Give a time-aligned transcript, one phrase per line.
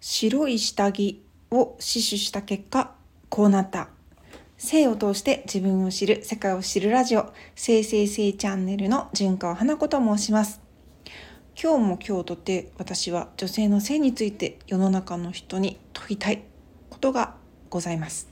[0.00, 2.94] 白い下着を死守した結果
[3.28, 3.88] こうなった。
[4.56, 10.60] 性を通して自分を知る世界を知るラジオ性性性チャンネルの純川花子と申します。
[11.62, 16.42] 今日も今日とて私は女性の性について世の中の人に問いたい
[16.88, 17.34] ことが
[17.68, 18.28] ございます。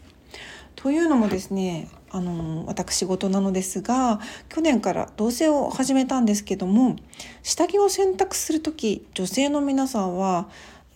[0.74, 6.96] というのもですねあの私事なのですが去年から同棲を始めたんですけども
[7.42, 10.48] 下着を選択する時女性の皆さんは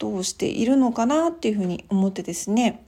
[0.03, 2.85] どうしているのかなっていうふうに思ってですね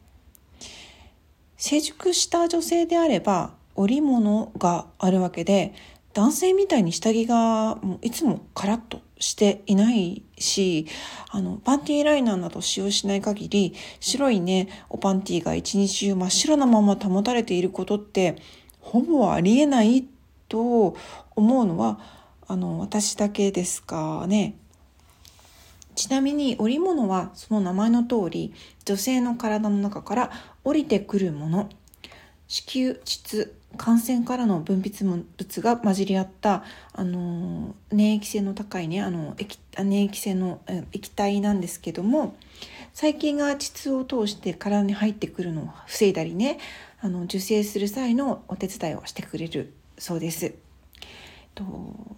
[1.56, 5.74] 成熟した女性であれば織物があるわけで
[6.12, 10.88] 男性みたいに下着がいつもカラッとしていないし
[11.30, 18.42] あのパンティーライナーなど使用しない限り白いねおパンティーが一日中真っ白なまま保たれていることって
[18.80, 20.04] ほぼありえない
[20.48, 20.96] と
[21.36, 22.00] 思うのは
[22.48, 24.56] あの私だけですかね。
[25.94, 30.30] ちなみに織物はその名前の通り女性の体の中から
[30.64, 31.68] 降りてくるもの
[32.46, 40.60] 子宮膣感染からの分泌物が混じり合ったあの粘液性の高いねあの液粘液性の
[40.92, 42.36] 液体なんですけども
[42.92, 46.58] 細菌が膣を通して体に入ってくるのを防いだりね
[47.00, 50.54] あの受精する際のお手伝いをしてくれるそうです。
[51.54, 51.64] と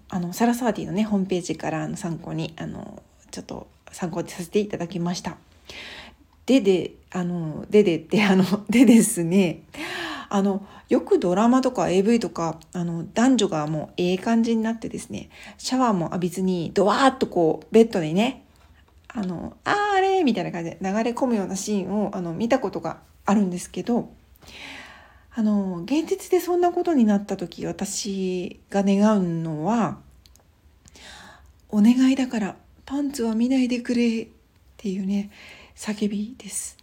[0.08, 5.36] あのサラサーディのねホームページからの参考にあのちょっと参考にさせていただきました。
[6.46, 9.62] でであのででってあの でですね。
[10.28, 15.30] あのよくドラマとか AV とかあの男女がもうええ感じになってですね。
[15.56, 18.44] シャワーも浴びずにドワーッとこうベッドでね
[19.08, 24.10] あのあーあれみたいな感じで流れ込むようなシーンをあの見たことがあるんですけど
[25.34, 29.98] あの現実でそんなことになった時私が願うのは
[31.68, 32.56] お願いだから。
[32.86, 34.28] パンツは見ないでくれっ
[34.76, 35.30] ていうね
[35.74, 36.76] 叫びです。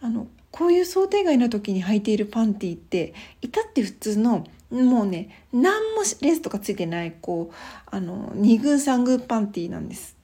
[0.00, 7.54] あのこういう想定外の時に履いているパンティって至って普通のもうね何もレースとかついてないこう
[7.86, 10.16] あの2軍3軍パンティなんです。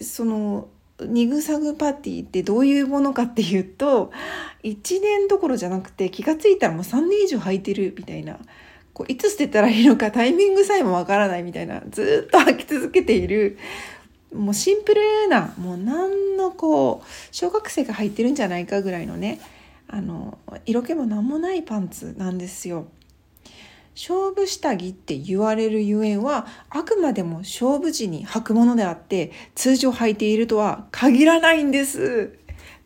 [0.00, 0.68] その
[0.98, 4.10] 2軍3軍パンティってどういうものかっていうと
[4.64, 8.38] 1年どころじゃなくて気が付いたらもう3年以上履いてるみたいな
[8.98, 13.56] こういつ捨てたらいいのかタイミングさえもわからないみたいなずっと履き続けている
[14.34, 19.40] もうシンプルなもう何のこう小学生が履いてるんじゃないかぐらいのね
[19.86, 20.36] あの
[20.66, 22.88] 色気も何もないパンツなんですよ。
[23.94, 32.36] 勝負下着って言われるゆえんはあくまでも勝負時に履くものであって通常履いているとは限らないんです。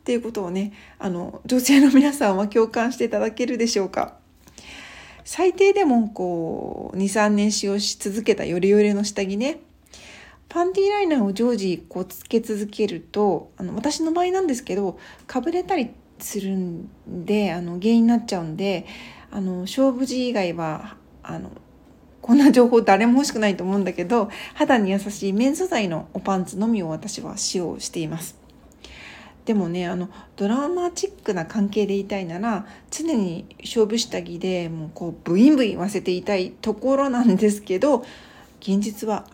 [0.01, 4.22] っていうことをねあの女性の皆さんは共感していただけるでしょうか。
[5.25, 9.61] 最低でもこう23年使用し続けたヨレヨレの下着ね
[10.49, 18.87] パンティーライナーを常時こうつけ続けるとあの私の場合なんですけどかぶれたりするんであの原因になっちゃうんで
[19.31, 21.51] あの勝負時以外はあの
[22.21, 28.42] こんな情報誰も欲しくないと思うんだけど肌に優しい綿素材のおパンツのみを私は使用しています。
[29.45, 38.05] でもねあのドラマチックな関係でいたいなら常に勝負下着でもうこうブインブイン言わせていたいところなんですけど
[38.61, 39.27] 現実は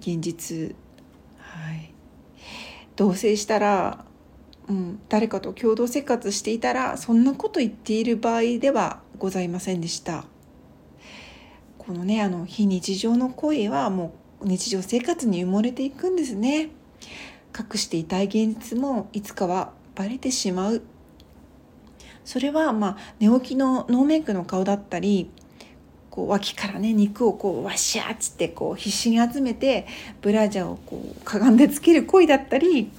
[0.00, 0.74] 現実
[1.38, 1.92] はい。
[2.96, 4.04] 同棲したら、
[4.68, 10.24] うん、誰かと共同生活していたらそんなこと言っている場合ではございませんでした。
[11.78, 14.12] このねあの非日常の恋はも
[14.42, 16.70] う日常生活に埋もれていくんですね。
[17.56, 20.82] 隠していたい現実もいつかはバレてしまう。
[22.24, 25.30] それはまあ寝起きのノーメイクの顔だったり
[26.10, 29.86] こう脇からね肉をこうワシャっつってこう必死に集めて
[30.22, 32.90] ブラジャーをこうかがんでつける恋だったり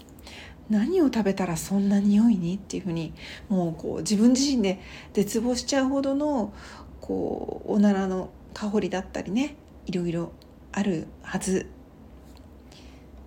[0.69, 3.13] 何を食べたらそんな匂いにっていうふうに
[3.49, 4.79] もうこう自分自身で
[5.13, 6.53] 絶望しちゃうほどの
[7.01, 9.55] こうおならの香りだったりね
[9.87, 10.31] いろいろ
[10.71, 11.69] あるはず。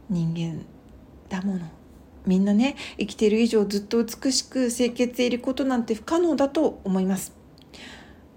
[0.09, 0.65] 人間
[1.31, 1.61] だもの。
[2.27, 7.33] みんなね生きている以上ずっと美しく清潔でいることなんて不可能だと思います。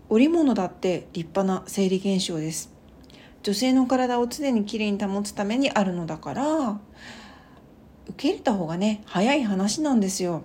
[0.07, 2.71] 織物だって立派な生理現象です。
[3.41, 6.79] 女性の体を常にきれいに保つためにあるのだから
[8.07, 10.43] 受け入れた方がね早い話なんですよ。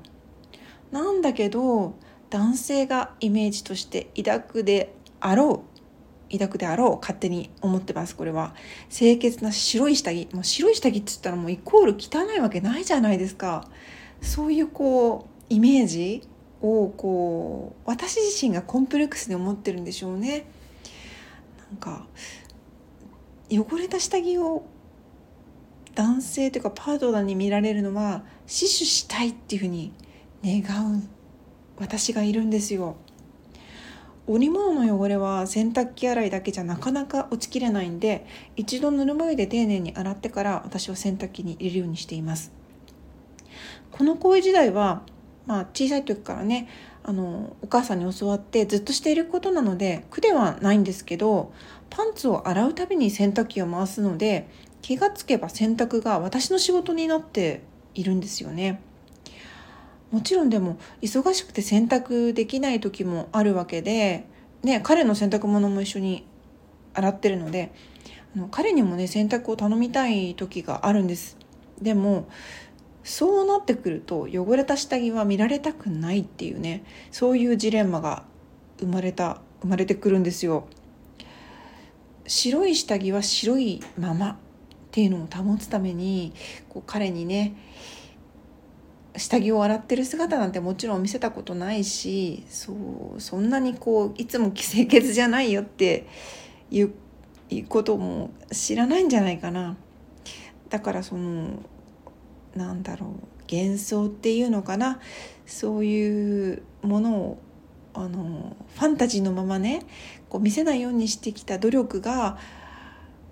[0.91, 1.95] なんだけど
[2.31, 5.78] 男性がイメージとして抱くであろう
[6.33, 8.55] 抱くであろう勝手に思ってますこれは
[8.91, 13.69] 清潔な白い下着もう白い下着って言ったらもうイコール汚いわけないじゃないですか
[14.21, 16.23] そういうこうイメージ
[16.61, 20.47] をこう私自身がコンプレックスで思ってるんでしょうね。
[21.71, 22.07] なんか
[23.51, 24.65] 汚れた下着を
[25.95, 29.93] 男性というかパートナーに見られるのは死守したいっていうふうに
[30.45, 31.03] 願う
[31.77, 32.97] 私がいるんですよ。
[34.29, 38.27] 織物の汚れは洗濯機洗いだけじゃなかなか落ちきれないんで
[38.57, 42.53] 一度ぬるま湯で丁寧に洗ってから私は洗濯機に入れるようにしています
[43.91, 45.03] この行為時代は、
[45.47, 46.69] まあ、小さい時からね
[47.03, 51.53] あのお母さんに教わってずっとしていることなので苦ではないんですけど
[51.89, 54.47] パンツを洗うたびに洗濯機を回すので
[54.83, 57.63] 気がつけば洗濯が私の仕事になって
[57.95, 58.81] いるんですよね。
[60.11, 64.27] もちろんでも忙しくて洗濯できない時もあるわけで、
[64.63, 66.25] ね、彼の洗濯物も一緒に
[66.95, 67.73] 洗ってるので
[68.35, 71.37] あの彼にもね洗濯を頼みたい時があるんです。
[71.81, 72.29] でも
[73.05, 78.25] そうなってくると汚れた下着は見られたくないっていうねそういうジレンマが
[78.81, 80.67] 生まれた生まれてくるんですよ。
[82.27, 84.37] 白い下着は白いままっ
[84.91, 86.35] ていうのを保つために
[86.69, 87.55] こう彼にね
[89.17, 92.73] 下着を洗ってる姿なんてもちろん見せたことないしそ
[93.17, 96.07] うそんなにこういつも清潔じゃないよって
[96.71, 96.93] いう
[97.69, 99.77] ことも知らないんじゃないかな。
[100.69, 101.63] だからその
[102.55, 103.11] なんだろう
[103.51, 105.01] 幻想っていうのかな
[105.47, 107.39] そういうものを
[107.95, 109.87] あのファンタジーのままね
[110.29, 112.39] こう見せないようにしてきた努力が、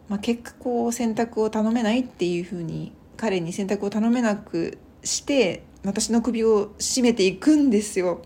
[0.08, 8.22] まあ、結果こう洗濯を頼めないっていうふうに彼に洗濯を頼めなくして私の首を絞めていくんですよ。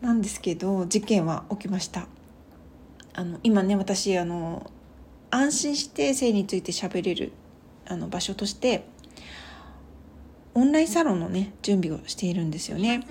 [0.00, 2.06] なんですけど事件は起きました。
[3.14, 4.70] あの今ね私あの
[5.30, 7.32] 安心して性について喋れる
[7.86, 8.86] あの場所として
[10.54, 13.06] オンラインサロンのね準備をしているんですよね。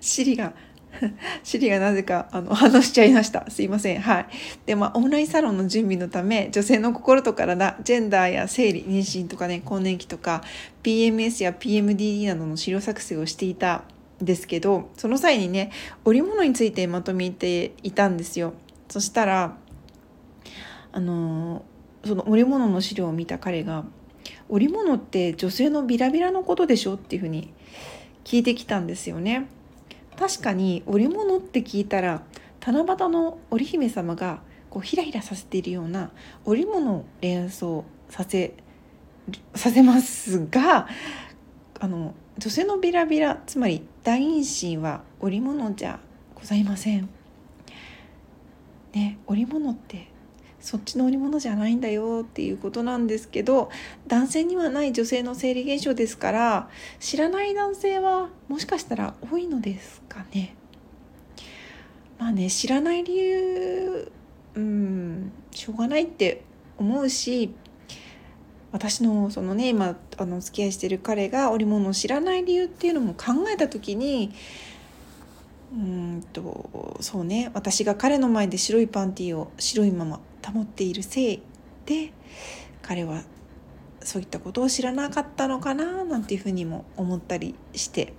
[0.00, 0.54] シリが
[1.42, 3.48] シリがなぜかあの話しちゃいました。
[3.50, 4.00] すいません。
[4.00, 4.26] はい。
[4.66, 10.42] で、まあ、オンラインサロンの準備のため、女性の心と体、ジェンダーや生理、妊娠とかね、更年期とか、
[10.82, 13.84] PMS や PMDD などの資料作成をしていた
[14.22, 15.70] んですけど、その際にね、
[16.04, 18.54] 織物についてまとめていたんですよ。
[18.88, 19.56] そしたら、
[20.92, 21.64] あの、
[22.04, 23.84] その織物の資料を見た彼が、
[24.48, 27.52] 織物って女性のビラビラのことでしょっていうふうに
[28.24, 29.48] 聞いてきたんですよね。
[30.18, 32.22] 確かに織物って聞いたら
[32.60, 36.10] 七夕の織姫様がこうひらひらさせているような
[36.44, 38.54] 織物を連想させ
[39.54, 40.88] させますが
[41.80, 46.00] あの女性のビラビラつまり大陰唇は織物じゃ
[46.34, 47.08] ございません。
[48.92, 50.08] ね織物って
[50.60, 53.70] そっちの織物じゃないんだよっていうことなんですけど
[54.06, 56.68] 男性にはない女性の生理現象ですから
[56.98, 60.54] 知らない男性はもしかしたら多いのですかね。
[62.18, 64.12] まあね知らない理由
[64.54, 66.42] うんしょうがないって
[66.76, 67.54] 思うし
[68.72, 74.32] 私のそのね今あの付き合いしてる彼が織物を知らない理由っていうのも考えた時に
[75.72, 77.50] うんとそうね。
[77.54, 81.42] 私が彼の前で白いパンティーを白いまま保っているせい
[81.84, 82.12] で
[82.82, 83.22] 彼は
[84.00, 88.14] そういったことを知らなかったのかななんていうふうにも思ったりして。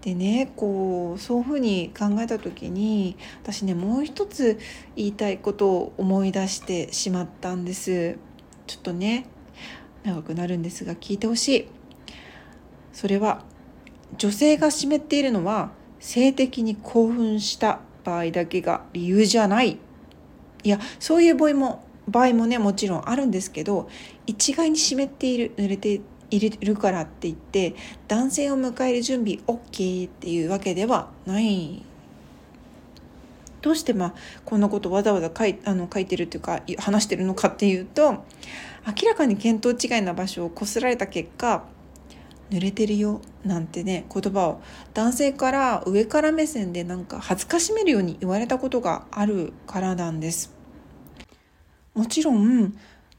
[0.00, 4.56] でねこうそういうふうに考えた時に私ねもう一つ
[4.94, 8.16] 言いたいことを思い出してしまったんです。
[8.68, 9.26] ちょっとね
[10.04, 11.68] 長くなるんですが聞いてほしい。
[12.92, 13.44] それは
[14.16, 19.78] 女性が湿っているのは性的に興奮した場合だけが理由じゃない。
[20.62, 23.88] いやそういう場合も場合もねもちろんあるんですけど
[24.26, 26.00] 一概に湿っている濡れて
[26.30, 27.74] いるからって言って
[28.08, 31.82] 男性を迎える準備 OK っていうわけではない。
[33.62, 38.12] どうしてまあこんなことわざわざ書いあの書いてるっていうか話してるのかっていうと
[38.86, 41.64] 明らかに見当違いな場所をこすられた結果
[42.50, 44.62] 濡れてるよなんてね言葉を
[44.94, 50.54] 男性から上から目線でなんか恥ずかしめるように言われたことがあるからなんです。
[51.94, 52.76] もちろん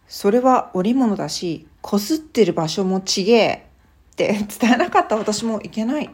[0.08, 3.68] それは織物だしこすってる場所もちげえ
[4.14, 6.10] って 伝えなかった私もいけない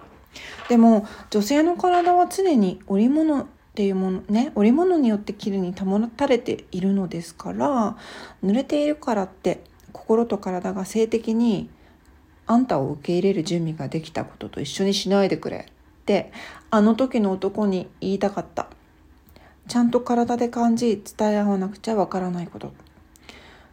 [0.69, 7.97] でも女性の体は常に織物っていうものね織物によってきれいに保たれているのですから
[8.43, 11.69] 濡れているからって心と体が性的に
[12.45, 16.31] あんたを受け入れる準備ができたことと一緒にしないでくれって
[16.69, 18.67] あの時の男に言いたかった。
[19.67, 22.73] ちゃんと体で感じ伝え合わなくちゃわからないこと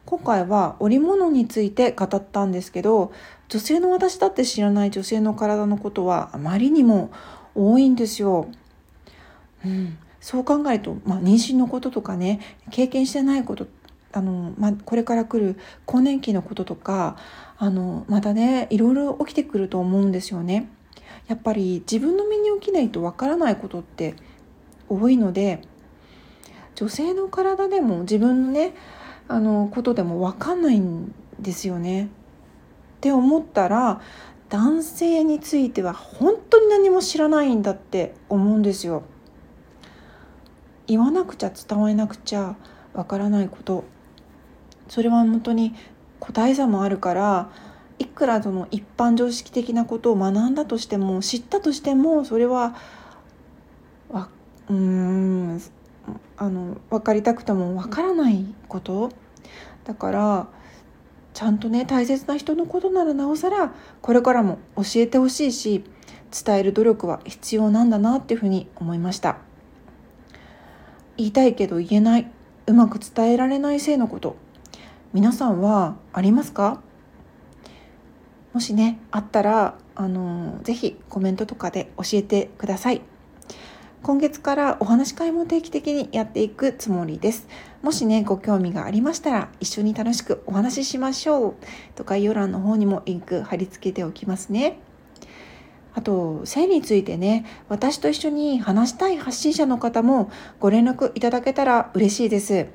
[0.06, 3.12] 今回は織物について語ったんですけど
[3.48, 7.10] 女性の私だって知らない女性の体のことはあまりにも
[7.54, 8.48] 多いんですよ。
[9.64, 13.66] うん、そう考えると、まあ、妊娠のこととかね経験してないこと
[14.12, 17.16] あの、まあ、これから来る更年期のこととか
[17.58, 20.68] あのまたねいろいろ起きてくると思うんですよね。
[21.28, 24.14] やっぱり自分の身に起きないとわからないことって
[24.88, 25.62] 多いので
[26.74, 28.74] 女性の体でも自分のね
[29.28, 32.04] あのことでも分かんないんですよね。
[32.04, 32.08] っ
[33.00, 34.00] て思ったら
[34.48, 39.04] 男性については本当に何も知らないんだって思うんですよ。
[40.88, 42.56] 言わなくちゃ伝わえなくちゃ
[42.92, 43.84] わからないこと
[44.90, 45.74] それは本当に
[46.18, 47.50] 個体差もあるから
[47.98, 52.74] いくらその一般常識的なことを学んだとしても知ったとしてもそれは
[54.10, 54.28] わ
[54.68, 55.60] うん
[56.36, 59.10] あの分かりたくても分からないこと。
[59.84, 60.48] だから
[61.34, 65.84] ちゃんとね大切な人のことならなおさらこれからも教えてほしいし
[66.44, 69.38] 伝える努力は必要なんだなっていうふうに思いました。
[71.16, 72.30] 言いたいけど言えない
[72.66, 74.36] うまく伝えられない性のこと。
[75.12, 76.80] 皆さんはありますか？
[78.52, 83.02] もしねあったらあのぜひコメントとかで教えてください。
[84.04, 87.48] 今月からお話し会も定期的にやっていくつもりです。
[87.82, 91.54] もしねご興味がありましたら一緒に楽しくお話ししましょう。
[91.96, 94.78] と概要欄の方にもリンク貼り付けておきますね。
[95.92, 102.68] あと性についてね私と一緒に話したい発信者の方もご連絡いただけたら嬉しいです。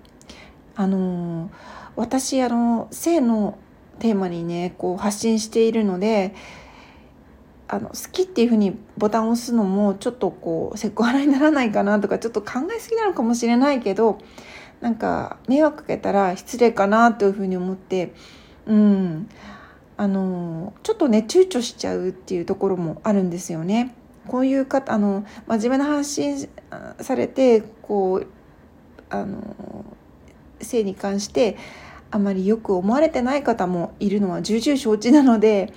[0.76, 1.50] あの
[1.96, 3.58] 私あの性の
[4.00, 6.36] テーマにねこう発信しているので
[7.68, 14.20] あの好きっていうふうにボタンを押すのもちょっとこうセクハラにならないかなとかちょっと考えすぎなのかもしれないけど
[14.82, 18.14] なんか迷惑かけたら失礼かなというふうに思って
[18.68, 19.30] うん
[19.98, 23.96] あのちょっとね躊躇しちゃうっていうところもあるんですよね。
[24.28, 26.50] こういう方あの真面目な発信
[27.00, 28.28] されてこう
[29.10, 29.75] あの
[30.66, 31.58] 性に関して
[32.12, 35.74] あまりよく思われてない方もいるのは重々承知なので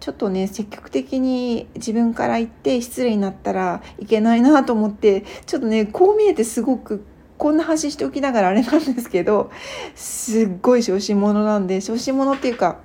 [0.00, 7.04] ちょっとね積極的に自分から言って失礼になったらいけないなと思ってちょっとねこう見えてすごく
[7.38, 9.50] こんな話しておきながらあれなんですけど
[9.94, 12.80] すっごい小心者なんで小心者っていうか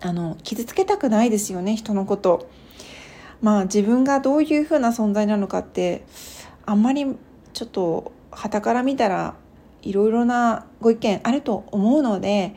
[0.00, 2.48] あの傷つけたくないですよね人のこと。
[3.40, 6.04] まあ自分がどういうふうな存在なのかって
[6.64, 7.06] あんまり
[7.52, 9.34] ちょっと傍から見たら
[9.88, 12.54] いろいろなご意見あると思うので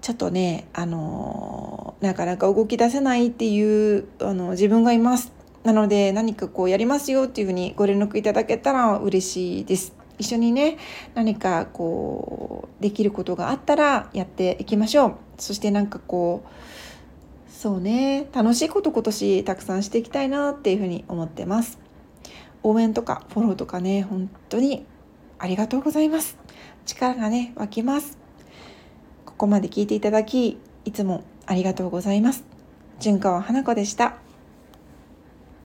[0.00, 5.32] ちょっとねあのなかなか動き出せないっていうあの自分がいます。
[5.62, 9.94] なので何かこうやりますよっていうふうにご連絡いただけたら嬉しいです。
[10.18, 10.76] 一緒にね
[11.14, 15.14] 何かこうできることがあったらやっていきましょう。
[15.38, 21.78] そしてなんかこうそうね楽しいこと今年たくさんしていきたいなっていうふうに思ってます。
[22.62, 24.84] 応援とかフォローとかね本当に
[25.44, 26.38] ありがとうございます。
[26.86, 28.16] 力がね湧きます。
[29.26, 32.44] ここまで聞いていただき、いつもありがとうございます。
[32.98, 34.23] 純川花子でした。